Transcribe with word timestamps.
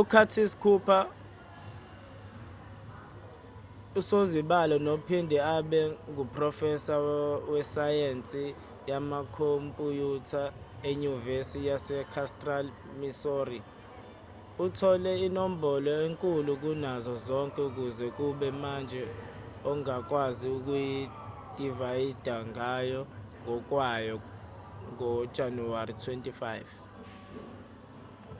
u-curtis 0.00 0.50
cooper 0.62 1.04
usozibalo 4.00 4.76
nophinde 4.88 5.36
abe 5.56 5.80
nguprofesa 6.12 6.94
wesayensi 7.52 8.44
yamakhompuyutha 8.90 10.42
enyuvesi 10.90 11.58
yasecentral 11.68 12.66
missouri 13.00 13.60
uthole 14.64 15.12
inombolo 15.26 15.90
enkulu 16.04 16.52
kunazo 16.62 17.14
zonke 17.26 17.62
kuze 17.76 18.06
kube 18.16 18.48
manje 18.62 19.02
ongakwazi 19.70 20.46
ukuyidivayida 20.58 22.36
ngayo 22.50 23.00
ngokwayo 23.42 24.16
ngojanuwari 24.92 25.92
25 25.92 26.72